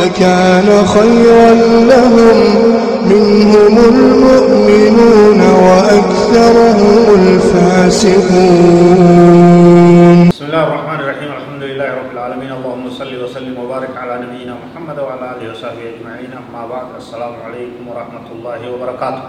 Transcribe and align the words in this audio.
لكان 0.00 0.68
خيرا 0.86 1.50
لهم. 1.92 2.38
منهم 3.06 3.74
المؤمنون 3.92 5.40
وأكثرهم 5.40 7.02
الفاسقون. 7.20 8.58
بسم 10.28 10.44
الله 10.44 10.62
الرحمن 10.68 10.98
الرحيم. 11.00 11.30
الحمد 11.38 11.62
لله 11.62 11.88
رب 12.00 12.10
العالمين. 12.12 12.50
اللهم 12.58 12.86
صل 12.90 13.12
وسلم 13.24 13.54
وبارك 13.62 13.92
على 14.02 14.14
نبينا 14.24 14.54
محمد 14.64 14.98
وعلى 14.98 15.24
آله 15.34 15.46
وصحبه 15.52 15.86
أجمعين. 15.94 16.32
أما 16.34 16.62
بعد 16.72 16.86
السلام 16.98 17.34
عليكم 17.46 17.82
ورحمة 17.88 18.26
الله 18.34 18.60
وبركاته. 18.72 19.24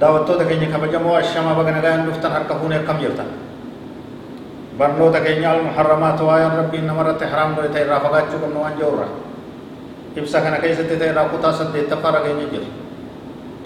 دعوتو 0.00 0.32
تكيني 0.38 0.66
كبجمو 0.70 1.18
الشما 1.18 1.52
بغنا 1.58 1.80
غان 1.82 2.06
نفتن 2.06 2.30
حركه 2.30 2.58
كم 2.86 2.96
جرتن 3.02 3.28
barnoota 4.78 5.20
keenya 5.20 5.50
almuharramaat 5.58 6.20
waayaan 6.22 6.56
rabbiin 6.64 6.86
namarratti 6.86 7.26
haraam 7.26 7.58
godhe 7.58 7.74
ta'e 7.74 7.82
irraa 7.84 8.00
fagaachuu 8.00 8.38
qabnu 8.42 8.58
waan 8.62 8.78
jirurra 8.78 9.08
ibsa 10.14 10.38
kana 10.40 10.62
keessatti 10.62 10.94
ta'e 11.00 11.10
irraa 11.10 11.28
kutaa 11.34 11.52
saddeettaffaarra 11.52 12.20
keenya 12.26 12.46
jira 12.52 12.68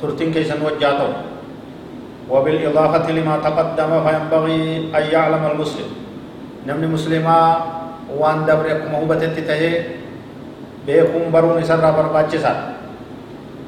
turtiin 0.01 0.33
keessan 0.33 0.65
wajjaa 0.65 0.97
ta'u 1.01 1.13
وبالإضافة 2.33 3.07
لما 3.13 3.35
تقدم 3.45 3.91
فينبغي 4.05 4.61
أن 4.95 5.05
يعلم 5.13 5.43
المسلم 5.53 5.89
نمني 6.65 6.87
مسلما 6.87 7.39
وان 8.17 8.47
دبركم 8.49 8.89
هو 8.95 9.05
بتتته 9.05 9.63
بيكم 10.87 11.23
برون 11.35 11.59
سر 11.65 11.83
برباچسا 11.83 12.53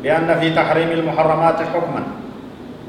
بأن 0.03 0.29
في 0.41 0.49
تحريم 0.55 0.91
المحرمات 1.03 1.59
حكما 1.75 2.03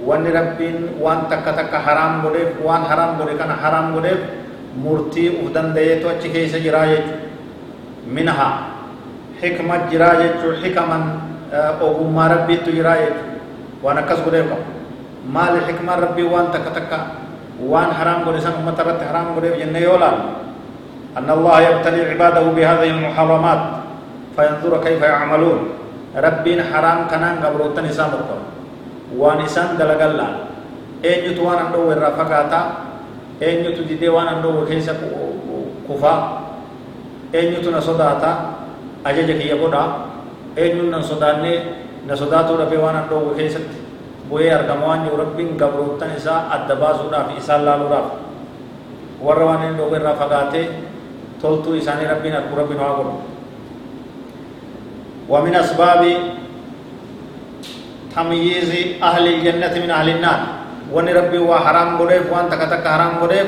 وان 0.06 0.24
ربين 0.24 0.78
وان 1.02 1.20
تك 1.34 1.44
تك 1.44 1.74
حرام 1.76 2.24
غدف 2.24 2.62
وان 2.64 2.82
حرام 2.86 3.10
غدف 3.20 3.36
كان 3.36 3.52
حرام 3.52 3.86
غدف 4.00 4.20
murtii 4.84 5.30
uf 5.42 5.54
dandayeetu 5.54 6.10
achi 6.10 6.30
keessa 6.30 6.60
jiraa 6.60 6.86
jechuudha 6.86 7.20
minhaa 8.08 8.54
xikma 9.42 9.76
jiraa 9.92 10.16
jechuudha 10.22 10.62
xikaman 10.64 11.04
ogummaa 11.82 12.28
rabbiitu 12.36 12.72
jiraa 12.72 12.96
jechuudha 12.96 13.84
waan 13.84 13.98
akkas 14.04 14.24
godhee 14.26 14.48
qabu 14.50 14.66
maali 15.38 15.60
xikmaan 15.68 16.00
rabbii 16.08 16.28
waan 16.34 16.52
takka 16.52 16.72
takka 16.80 16.98
godhe 18.26 18.42
san 18.42 18.60
ummata 18.60 18.84
irratti 18.84 19.06
haraam 19.06 19.36
godheef 19.36 19.58
jennee 19.60 19.84
yoo 19.84 20.00
laalu 20.00 20.46
أن 21.16 21.30
الله 21.32 21.56
يبتلي 21.62 22.02
عباده 22.12 22.44
بهذه 22.52 22.90
المحرمات 22.92 23.62
فينظر 24.36 24.74
كيف 24.84 25.02
يعملون 25.02 25.60
ربين 26.12 26.60
حرام 26.64 27.08
كنان 27.08 27.36
قبروتن 27.40 27.86
إسام 27.88 28.12
القرآن 28.20 28.48
وان 29.16 29.40
إسان 29.48 29.80
دلقلا 29.80 30.28
أين 31.08 31.32
يتوان 31.32 31.58
عنده 31.72 31.84
الرفقاتا 31.96 32.62
eenyutu 33.42 33.84
didee 33.90 34.10
waan 34.10 34.28
an 34.28 34.42
dhowwe 34.44 34.66
keessa 34.70 34.94
kufaa 35.88 36.42
eenyutu 37.34 37.72
na 37.72 37.82
sodaata 37.82 38.30
ajaja 39.04 39.34
kiyya 39.40 39.56
godhaa 39.58 39.88
eenyuun 40.58 40.90
nan 40.92 41.04
sodaannee 41.04 41.58
na 42.08 42.16
sodaatuu 42.16 42.58
dhabee 42.58 42.78
waan 42.80 42.96
an 42.96 43.08
dhowwe 43.10 43.36
keessatti 43.36 43.78
bu'ee 44.30 44.52
argama 44.54 44.86
waan 44.88 45.04
jiru 45.04 45.18
rabbiin 45.18 45.58
gabroottan 45.58 46.12
isaa 46.18 46.40
adda 46.56 46.76
baasuudhaaf 46.76 47.38
isaan 47.38 47.66
laaluudhaaf 47.66 48.08
warra 49.26 49.46
waan 49.46 49.64
inni 49.68 49.78
dhowwe 49.78 49.98
irraa 50.00 50.16
fagaatee 50.22 50.66
toltuu 51.42 51.76
isaanii 51.82 52.08
rabbiin 52.14 52.36
argu 52.36 52.56
rabbiin 52.62 52.80
waa 52.82 52.96
godhu 53.00 53.16
ومن 55.30 55.56
أسباب 55.56 56.02
تمييز 58.16 58.72
أهل 59.04 59.26
الجنة 59.34 59.74
من 59.84 59.90
أهل 59.92 60.10
النار 60.10 60.40
wani 60.94 61.12
rabbii 61.14 61.44
waa 61.52 61.62
haraam 61.68 61.98
godheef 62.00 62.26
waan 62.34 62.50
takka 62.52 62.68
takka 62.74 62.90
haraam 62.96 63.14
godheef 63.22 63.48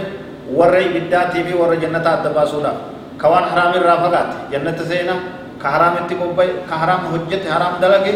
warra 0.57 0.79
ibiddaatii 0.87 1.43
fi 1.47 1.53
warra 1.61 1.75
jannataa 1.83 2.13
adda 2.21 2.29
baasuudhaaf 2.37 2.77
ka 3.21 3.25
waan 3.33 3.45
haraam 3.51 3.71
irraa 3.79 3.97
fagaate 4.05 4.35
jannata 4.53 4.83
seena 4.91 5.15
ka 5.61 5.67
haraamitti 5.73 6.15
qobba'e 6.21 6.49
ka 6.69 6.75
haraam 6.81 7.01
hojjete 7.13 7.47
haraam 7.55 7.73
dalage 7.83 8.13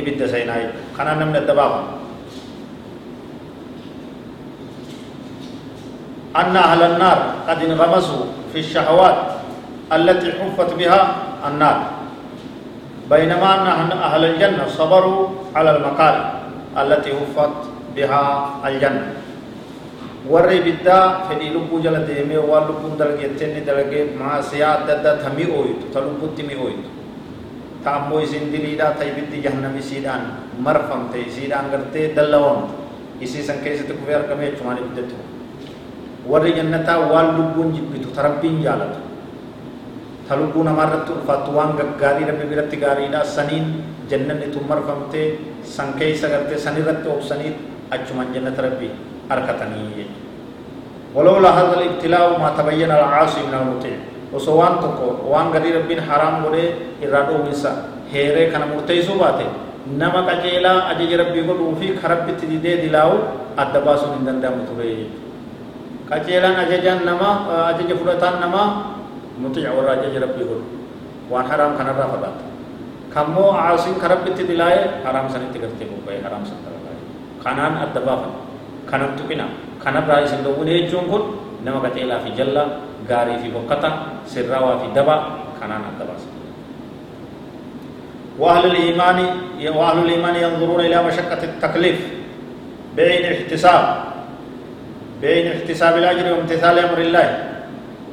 ibidda 0.00 0.26
seenaa 0.32 0.58
jechuudha 0.62 0.94
kanaan 0.96 1.18
namni 1.24 1.38
adda 1.44 1.54
baafa 1.62 1.80
أن 6.36 6.54
أهل 6.56 6.82
النار 6.82 7.18
قد 7.48 7.58
انغمسوا 7.62 8.24
في 8.54 8.58
الشهوات 8.62 9.18
التي 9.92 10.28
حفت 10.38 10.70
بها 10.78 11.00
النار 11.48 11.78
بينما 13.10 13.50
أن 13.82 13.90
أهل 13.98 14.22
الجنة 14.24 14.66
صبروا 14.78 15.28
على 15.58 15.70
المكاره 15.76 16.24
التي 16.82 17.10
حفت 17.18 17.54
بها 18.00 18.22
الجنة 18.68 19.06
warri 20.30 20.60
ibiddaa 20.60 21.26
fedhii 21.28 21.50
lubbuu 21.56 21.80
jala 21.80 22.04
deemee 22.08 22.36
waan 22.38 22.68
lubbuun 22.68 22.92
dalgeettee 23.00 23.46
inni 23.50 23.62
dalagee 23.66 24.02
maasiyaa 24.20 24.72
adda 24.84 24.92
addaa 25.00 25.16
ta 25.22 25.30
mi'ooytu 25.36 25.88
ta 25.94 26.00
lubbuutti 26.04 26.42
mi'ooytu 26.44 26.88
ta 27.84 27.88
ammoo 27.98 28.20
isin 28.26 28.52
diliidhaa 28.52 28.90
ta 29.00 29.04
ibiddi 29.10 29.40
jahannami 29.46 29.80
isiidhaan 29.80 30.22
marfamte 30.66 31.18
isiidhaan 31.24 31.72
gartee 31.72 32.12
dallawamte 32.16 32.72
isii 33.26 33.42
san 33.48 33.58
keessatti 33.64 33.96
kufee 33.96 34.14
argamee 34.20 34.50
jechumaan 34.52 34.78
ibiddatti 34.82 35.16
warri 36.30 36.52
jannataa 36.58 36.98
waan 37.12 37.28
lubbuun 37.38 37.72
jibbitu 37.78 38.12
ta 38.14 38.22
rabbiin 38.28 38.60
jaalatu 38.66 39.00
ta 40.28 40.36
lubbuu 40.42 40.62
namaarratti 40.68 41.10
ulfaattu 41.16 41.50
waan 41.56 41.72
gaggaarii 41.80 42.28
rabbi 42.30 42.44
biratti 42.52 42.76
gaariidhaa 42.84 43.24
saniin 43.24 43.66
jannanni 44.12 44.52
tun 44.54 44.68
marfamtee 44.68 45.26
san 45.64 45.96
keessa 45.98 46.28
gartee 46.28 46.58
sanirratti 46.68 47.08
obsanii 47.16 47.52
أجمع 47.92 48.24
جنة 48.34 48.56
ربي 48.58 48.90
أركتني. 49.30 50.06
ولولا 51.14 51.50
هذا 51.50 51.74
الابتلاء 51.80 52.38
ما 52.38 52.54
تبين 52.58 52.90
العاصي 52.90 53.42
من 53.50 53.54
المطيع 53.54 53.96
وسوان 54.32 54.78
تكو 54.78 55.26
وان 55.26 55.50
غدي 55.50 55.74
ربين 55.74 56.00
حرام 56.06 56.46
غدي 56.46 56.64
إرادو 57.02 57.42
منسا 57.42 57.72
هيري 58.14 58.54
كان 58.54 58.62
مرتيسو 58.70 59.18
باته 59.18 59.50
نما 59.90 60.20
كجيلا 60.28 60.90
أجي 60.90 61.16
ربي 61.16 61.40
قد 61.50 61.60
وفي 61.60 61.98
خرب 61.98 62.26
تدي 62.38 62.58
دلاو 62.62 63.10
أدباسو 63.58 64.06
من 64.14 64.22
دندا 64.26 64.54
متوري 64.54 65.10
كجيلا 66.10 66.50
أججان 66.62 66.98
نما 67.02 67.30
أجج 67.74 67.90
فرطان 67.98 68.34
نما 68.42 68.62
مطيع 69.42 69.70
ورا 69.74 69.94
ربي 69.98 70.42
قد 70.50 70.62
وان 71.30 71.44
حرام 71.50 71.70
كان 71.78 71.86
رافضات 71.90 72.38
كمو 73.14 73.50
عاصي 73.50 73.90
خرب 74.02 74.24
تدلاي 74.38 74.78
حرام 75.02 75.26
سنتي 75.34 75.58
گئے 75.58 76.18
حرام 76.22 76.44
سنتي 76.46 76.79
kanaan 77.44 77.80
adda 77.84 78.00
baafan. 78.00 78.32
Kanan 78.90 79.16
tuqina. 79.16 79.46
Kanarraa 79.80 80.24
isin 80.24 80.44
dhowwine 80.44 80.84
jechuun 80.84 81.08
kun 81.08 81.22
nama 81.64 81.80
qaceelaa 81.84 82.20
fi 82.24 82.30
jalla 82.36 82.84
gaarii 83.08 83.40
fi 83.42 83.48
bokkata 83.48 84.20
sirraawaa 84.26 84.84
fi 84.84 84.92
daba 84.94 85.16
kanaan 85.60 85.84
adda 85.94 86.04
baasa. 86.04 86.40
وأهل 88.40 88.66
الإيمان 88.72 89.18
وأهل 89.76 89.98
الإيمان 89.98 90.34
ينظرون 90.36 90.80
إلى 90.80 90.98
مشقة 91.02 91.42
التكليف 91.44 92.00
بين 92.96 93.32
احتساب 93.32 93.84
بين 95.20 95.52
احتساب 95.52 95.96
الأجر 95.96 96.32
وامتثال 96.32 96.78
أمر 96.78 96.98
الله 96.98 97.28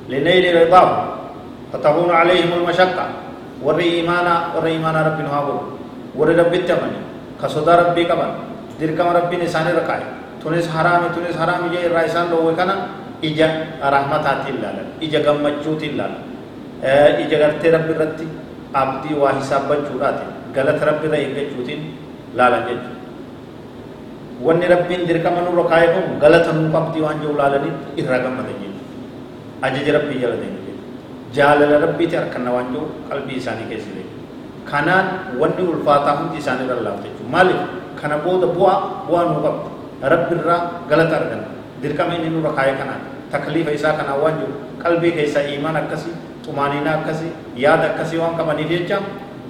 لنيل 0.09 0.67
رضاه 0.67 0.89
فتهون 1.73 2.11
عليهم 2.11 2.51
المشقة 2.59 3.05
ور 3.63 3.79
إيمانا 3.79 4.51
إيمانا 4.65 4.99
رب 5.07 5.19
هابو 5.25 5.57
ور 6.15 6.29
رب 6.35 6.53
التمن 6.53 6.94
كصدى 7.41 7.71
ربي 7.71 8.03
dirqama 8.79 9.12
rabbiin 9.19 9.41
isaanirra 9.50 9.83
kaa'e 9.89 10.06
tunis 10.41 10.68
haraami 10.75 11.07
tunis 11.15 11.35
haraami 11.41 11.68
jee 11.74 11.83
irraa 11.89 12.06
isaan 12.09 12.27
dhoowwe 12.31 12.53
kana 12.59 12.74
ija 13.29 13.47
rahmataatti 13.95 14.50
ilaalan 14.57 14.88
ija 15.06 15.19
gammachuuti 15.27 15.85
ilaalan 15.94 16.21
ija 17.24 17.38
gartee 17.44 17.71
rabbi 17.75 17.91
irratti 17.95 18.25
abdii 18.81 19.15
waa 19.24 19.33
hisaabbachuudhaati 19.39 20.25
galata 20.56 20.83
rabbi 20.89 21.06
irra 21.09 21.18
eeggachuutiin 21.24 21.81
laalan 22.38 22.63
jechuudha 22.69 22.95
wanni 24.47 24.65
rabbiin 24.74 25.07
dirqama 25.09 25.41
nurra 25.47 25.63
kaa'e 25.74 25.88
kun 25.95 26.06
galata 26.24 26.51
nuu 26.57 26.69
qabdii 26.75 27.03
waan 27.06 27.18
jiru 27.24 27.33
laalanitti 27.41 28.01
irraa 28.03 28.21
gammadan 28.25 28.57
jechuudha 28.62 29.68
ajaja 29.69 29.91
rabbii 29.97 30.19
jala 30.24 30.35
deemu 30.44 30.59
jechuudha 30.68 30.85
jaalala 31.39 31.75
rabbiiti 31.85 32.15
harkanna 32.19 32.51
waan 32.57 32.68
jiru 32.74 32.85
qalbii 33.09 33.38
isaanii 33.41 33.68
keessa 33.71 33.91
deemu 33.97 34.13
kanaan 34.71 35.06
wanni 35.41 35.63
ulfaataa 35.74 36.15
hundi 36.21 36.38
isaanirra 36.44 36.77
laafte 36.88 37.09
jechuudha 37.09 37.31
kana 38.01 38.15
booda 38.25 38.47
bu'aa 38.57 38.77
bu'aa 39.07 39.23
nu 39.31 39.38
qabdu 39.45 39.67
rabbi 40.13 40.33
irraa 40.39 40.59
galata 40.89 41.15
arganna 41.19 41.47
dirqama 41.81 42.13
inni 42.17 42.29
nurra 42.35 42.51
kaayee 42.57 42.75
kanaan 42.81 43.01
takliifa 43.33 43.71
isaa 43.77 43.94
kanaan 43.99 44.19
waan 44.23 44.35
jiru 44.41 44.53
qalbii 44.83 45.11
keessaa 45.17 45.44
iimaan 45.51 45.77
akkasii 45.81 46.13
xumaaninaa 46.45 46.95
akkasii 47.01 47.31
yaada 47.63 47.85
akkasii 47.91 48.19
waan 48.23 48.35
qabaniif 48.39 48.69
jecha 48.73 48.97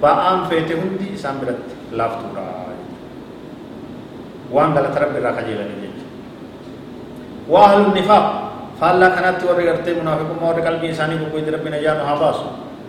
ba'aan 0.02 0.38
feete 0.50 0.74
hundi 0.80 1.06
isaan 1.16 1.36
biratti 1.40 1.74
laaftuudha 1.98 2.42
waan 4.54 4.70
galata 4.76 4.98
rabbi 5.04 5.18
irraa 5.20 5.36
kajeelanii 5.38 5.78
jechuudha 5.84 6.06
وأهل 7.48 7.80
النفاق 7.88 8.24
فالله 8.80 9.08
كانت 9.16 9.40
ورد 9.48 9.60
غرتي 9.68 9.92
منافقون 10.00 10.36
ورد 10.48 10.60
قلبي 10.68 10.86
إنساني 10.92 11.16
بقوي 11.16 11.48
ربنا 11.56 11.80
جانو 11.84 12.04
هاباس 12.04 12.38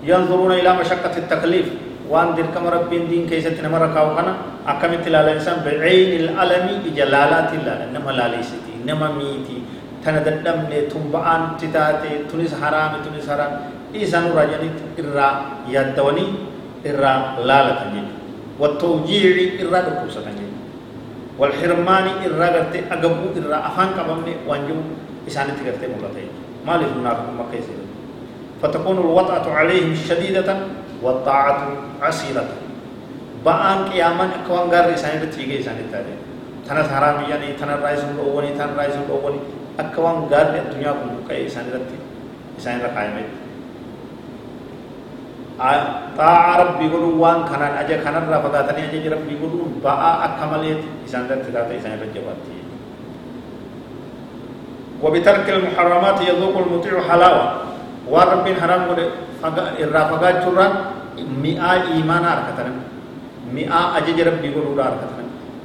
ينظرون 0.04 0.52
إلى 0.60 0.72
مشقة 0.84 1.16
التكليف 1.24 1.68
وان 2.10 2.34
دير 2.36 2.50
كما 2.56 2.70
ربين 2.74 3.06
دين 3.10 3.24
كيسة 3.30 3.54
نمر 3.62 3.94
كاوكنا 3.94 4.34
أكمل 4.68 5.06
تلال 5.06 5.30
إنسان 5.38 5.62
بعين 5.66 6.12
الألم 6.26 6.66
إجلالات 6.90 7.50
الله 7.54 7.76
إنما 7.86 8.12
لاليستي 8.18 8.72
إنما 8.82 9.08
ميتي 9.18 9.58
تنددم 10.06 10.60
تنبعان 10.90 11.42
تتاتي 11.62 12.12
تنس 12.30 12.52
حرام 12.62 12.92
تنس 13.06 13.30
حرام 13.30 13.52
إيسان 13.96 14.26
راجعني 14.38 14.70
إرى 15.00 15.28
يدوني 15.70 16.26
إرى 16.90 17.14
لالة 17.50 17.82
جيد 17.94 18.08
والتوجيع 18.60 19.34
إرى 19.62 19.80
دكوسة 19.88 20.26
جيد 20.38 20.54
والحرمان 21.40 22.06
إرى 22.26 22.36
غرتي 22.54 22.80
أقبو 22.94 23.26
إرى 23.38 23.58
أفان 23.70 23.90
قبمني 23.98 24.34
وانجو 24.50 24.78
إساني 25.30 25.52
تغرتي 25.62 25.86
ملتين 25.94 26.30
مالي 26.68 26.86
منافق 27.00 27.28
مكة 27.40 27.68
فتكون 28.62 28.98
الوطأة 28.98 29.46
عليهم 29.54 29.96
شديدة 30.10 30.50
والطاعة 31.04 31.58
عسيرة 32.02 32.46
بآن 33.46 33.80
قياما 33.90 34.30
أكوان 34.44 34.70
غار 34.72 34.94
إساني 34.94 35.26
تيجي 35.32 35.60
إساني 35.60 35.88
تاري 35.92 36.14
تنا 36.68 36.84
حرام 36.84 37.24
يعني 37.30 37.56
تنا 37.56 37.76
رايس 37.80 38.04
الأولي 38.04 38.52
تنا 38.60 38.76
رايس 38.78 38.96
الأولي. 38.96 39.40
أكوان 39.80 40.28
غار 40.32 40.56
الدنيا 40.60 40.92
كم 40.92 41.24
كي 41.30 41.48
إساني 41.48 41.72
رتي 41.72 41.98
إساني 42.60 42.84
رقائمة 42.84 43.24
طاعة 46.18 46.52
ربي 46.64 46.88
قلوا 46.92 47.16
وان 47.16 47.40
كان 47.48 47.62
أجا 47.62 47.98
كان 48.04 48.16
رفضاتني 48.28 48.84
أجا 48.92 49.10
ربي 49.16 49.36
قلوا 49.40 49.80
باء 49.84 50.04
أكملت 50.26 50.84
إساني 51.08 51.28
رتي 51.32 51.52
تاتي 51.52 51.80
إساني 51.80 51.96
رجباتي 51.96 52.58
وبترك 55.04 55.48
المحرمات 55.50 56.22
يذوق 56.22 56.56
المطيع 56.58 57.02
حلاوة. 57.08 57.69
ورب 58.10 58.46
حرام 58.60 58.82
الرافقات 59.86 60.36
جران 60.46 60.74
مئة 61.46 61.72
إيمان 61.94 62.24
أركتنا 62.26 62.74
مئة 63.54 63.82
أجج 63.98 64.18
ربي 64.22 64.50
قلوا 64.54 64.84
أركتنا 64.90 65.24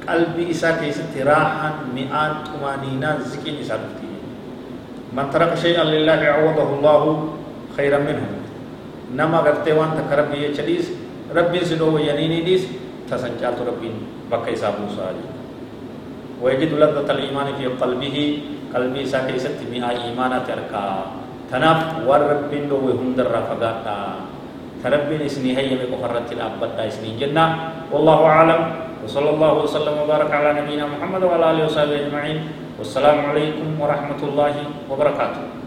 قلبي 0.09 0.43
إسا 0.53 0.71
كيست 0.77 1.13
راحا 1.25 1.69
مئة 1.97 2.23
طمانينة 2.45 3.09
زكين 3.25 3.55
إسا 3.65 3.75
دفتي 3.81 4.09
من 5.17 5.25
ترك 5.33 5.57
شيئا 5.57 5.83
لله 5.83 6.21
عوضه 6.37 6.67
الله 6.77 7.01
خيرا 7.77 7.99
منه 8.05 8.25
نما 9.17 9.37
غرتي 9.45 9.73
وان 9.73 9.91
تكربي 9.97 10.37
يچديس 10.45 10.85
ربي 11.35 11.59
سدو 11.65 11.97
ينيني 11.97 12.41
ديس 12.45 12.63
تسنجالت 13.09 13.59
ربي 13.65 13.89
بكي 14.31 14.55
سابو 14.55 14.85
ساجي 14.93 15.25
ويجد 16.41 16.71
لذة 16.77 17.09
الإيمان 17.09 17.47
في 17.57 17.65
قلبه 17.81 18.17
قلبي 18.75 18.99
إسا 19.03 19.19
كيست 19.25 19.57
مئة 19.71 19.89
إيمانة 19.89 20.39
تركا 20.45 20.85
تناف 21.51 22.07
وربين 22.07 22.69
دو 22.69 22.77
هندر 22.97 23.27
رفقاتا 23.29 23.97
تربين 24.85 25.21
إسني 25.25 25.57
هي 25.57 25.73
من 25.81 25.97
قفرت 25.97 26.29
إسني 26.77 27.17
جنة. 27.17 27.45
والله 27.89 28.19
أعلم. 28.25 28.61
وصلى 29.05 29.29
الله 29.37 29.53
وسلم 29.65 29.95
وبارك 30.05 30.29
على 30.33 30.49
نبينا 30.61 30.85
محمد 30.85 31.21
وعلى 31.25 31.45
آله 31.51 31.63
وصحبه 31.65 32.09
أجمعين. 32.09 32.37
والسلام 32.77 33.17
عليكم 33.29 33.81
ورحمة 33.81 34.21
الله 34.21 34.55
وبركاته. 34.89 35.64